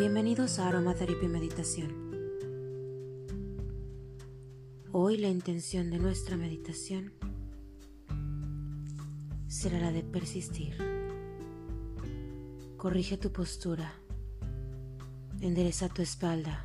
[0.00, 1.92] Bienvenidos a Aromatherapy Meditación.
[4.92, 7.12] Hoy la intención de nuestra meditación
[9.46, 10.74] será la de persistir.
[12.78, 13.92] Corrige tu postura,
[15.42, 16.64] endereza tu espalda.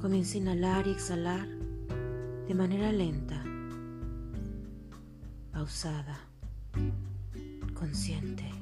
[0.00, 1.46] Comienza a inhalar y exhalar
[2.48, 3.44] de manera lenta,
[5.52, 6.18] pausada,
[7.74, 8.61] consciente.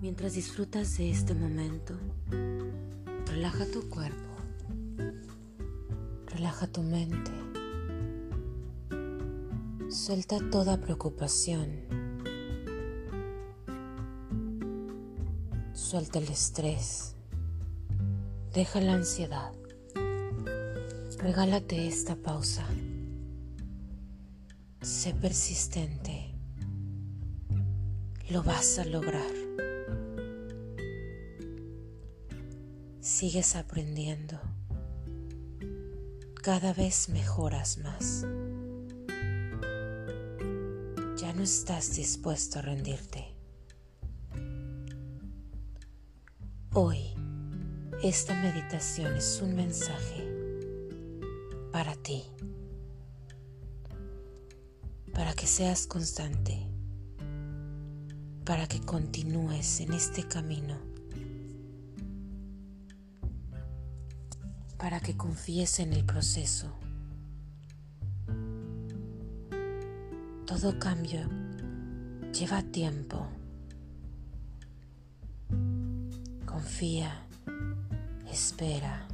[0.00, 1.92] Mientras disfrutas de este momento,
[3.26, 4.34] relaja tu cuerpo,
[6.24, 7.30] relaja tu mente,
[9.90, 11.82] suelta toda preocupación,
[15.74, 17.14] suelta el estrés,
[18.54, 19.52] deja la ansiedad,
[21.18, 22.64] regálate esta pausa,
[24.80, 26.34] sé persistente,
[28.30, 29.69] lo vas a lograr.
[33.00, 34.38] Sigues aprendiendo.
[36.42, 38.26] Cada vez mejoras más.
[41.16, 43.34] Ya no estás dispuesto a rendirte.
[46.72, 47.14] Hoy,
[48.02, 50.28] esta meditación es un mensaje
[51.72, 52.24] para ti,
[55.12, 56.66] para que seas constante,
[58.44, 60.89] para que continúes en este camino
[64.80, 66.72] para que confíes en el proceso.
[70.46, 71.28] Todo cambio
[72.32, 73.28] lleva tiempo.
[76.46, 77.26] Confía,
[78.32, 79.06] espera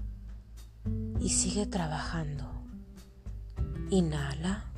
[1.21, 2.49] y sigue trabajando.
[3.91, 4.76] Inhala.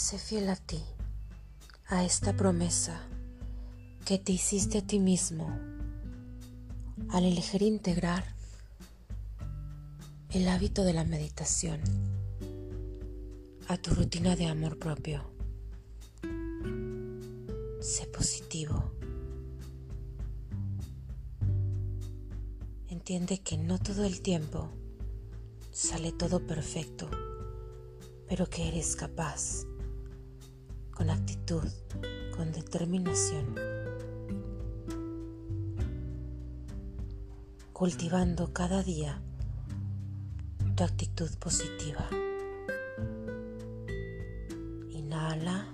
[0.00, 0.82] Sé fiel a ti,
[1.88, 2.98] a esta promesa
[4.06, 5.46] que te hiciste a ti mismo
[7.10, 8.24] al elegir integrar
[10.30, 11.82] el hábito de la meditación
[13.68, 15.30] a tu rutina de amor propio.
[17.82, 18.92] Sé positivo.
[22.88, 24.72] Entiende que no todo el tiempo
[25.70, 27.10] sale todo perfecto,
[28.26, 29.66] pero que eres capaz
[31.50, 33.56] con determinación,
[37.72, 39.20] cultivando cada día
[40.76, 42.08] tu actitud positiva.
[44.90, 45.69] Inhala.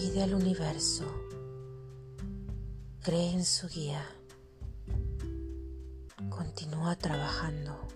[0.00, 1.04] Pide al universo,
[3.02, 4.02] cree en su guía,
[6.30, 7.86] continúa trabajando,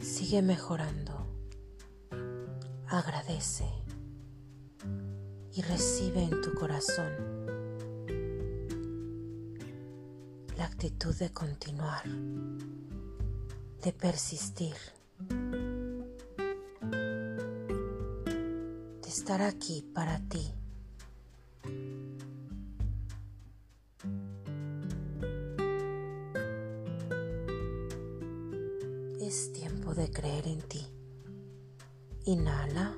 [0.00, 1.26] sigue mejorando,
[2.86, 3.68] agradece
[5.54, 7.10] y recibe en tu corazón
[10.56, 12.04] la actitud de continuar,
[13.82, 14.76] de persistir.
[19.10, 20.54] Estar aquí para ti.
[29.20, 30.86] Es tiempo de creer en ti.
[32.26, 32.94] Inhala.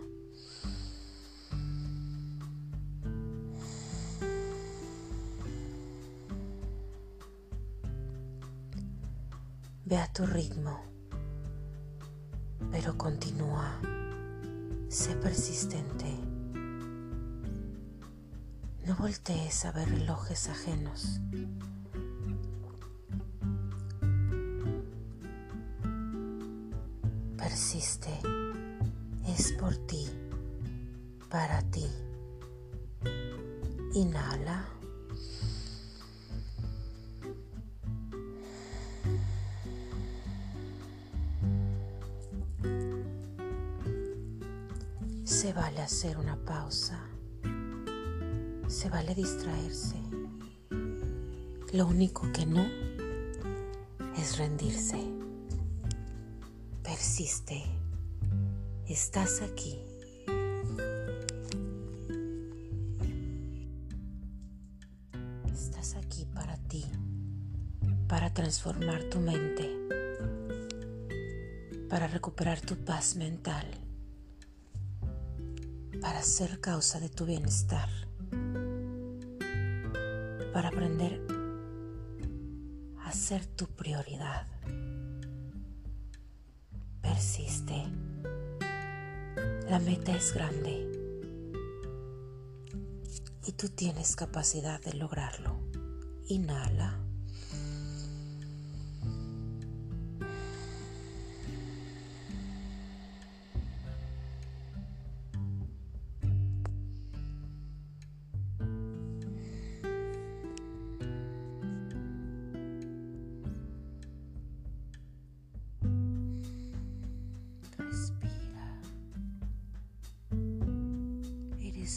[9.87, 10.79] Ve a tu ritmo,
[12.71, 13.81] pero continúa.
[14.93, 16.05] Sé persistente.
[18.87, 21.19] No voltees a ver relojes ajenos.
[27.39, 28.11] Persiste.
[29.27, 30.11] Es por ti,
[31.31, 31.87] para ti.
[33.95, 34.72] Inhala.
[45.43, 47.01] Se vale hacer una pausa.
[48.69, 49.97] Se vale distraerse.
[51.73, 52.65] Lo único que no
[54.17, 55.03] es rendirse.
[56.85, 57.65] Persiste.
[58.87, 59.81] Estás aquí.
[65.53, 66.85] Estás aquí para ti,
[68.07, 69.69] para transformar tu mente,
[71.91, 73.82] para recuperar tu paz mental,
[76.03, 77.89] para ser causa de tu bienestar,
[80.53, 81.25] para aprender
[83.05, 84.49] a ser tu prioridad.
[87.01, 87.85] Persiste.
[89.71, 90.91] La meta es grande
[93.47, 95.57] y tú tienes capacidad de lograrlo.
[96.27, 96.99] Inhala.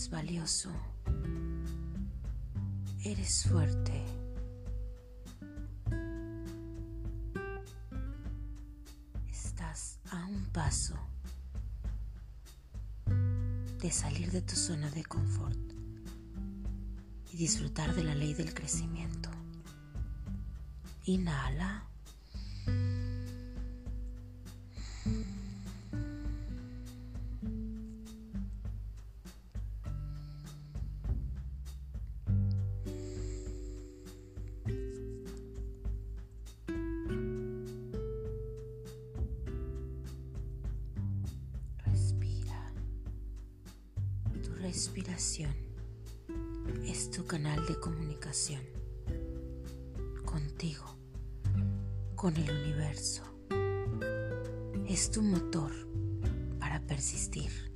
[0.10, 0.70] Valioso.
[3.04, 4.04] Eres fuerte.
[9.30, 10.96] Estás a un paso
[13.80, 15.58] de salir de tu zona de confort
[17.32, 19.30] y disfrutar de la ley del crecimiento.
[21.06, 21.95] Inhala.
[44.76, 45.56] Respiración
[46.86, 48.62] es tu canal de comunicación
[50.26, 50.98] contigo,
[52.14, 53.24] con el universo.
[54.86, 55.72] Es tu motor
[56.60, 57.72] para persistir,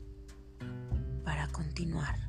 [1.23, 2.28] para continuar.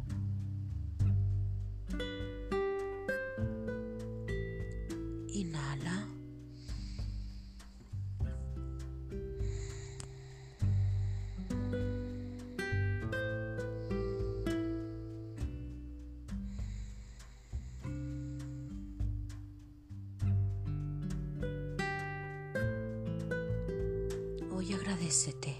[25.00, 25.56] Agradecete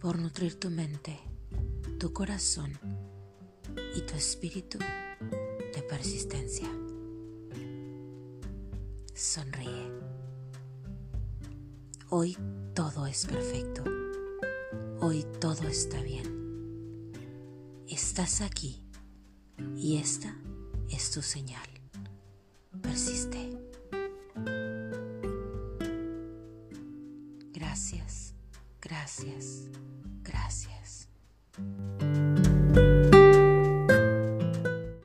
[0.00, 1.16] por nutrir tu mente,
[2.00, 2.72] tu corazón
[3.94, 6.68] y tu espíritu de persistencia.
[9.14, 9.92] Sonríe.
[12.10, 12.36] Hoy
[12.74, 13.84] todo es perfecto.
[15.00, 17.12] Hoy todo está bien.
[17.86, 18.82] Estás aquí
[19.76, 20.36] y esta
[20.90, 21.68] es tu señal.
[22.82, 23.63] Persiste.
[28.84, 29.70] Gracias,
[30.22, 31.08] gracias.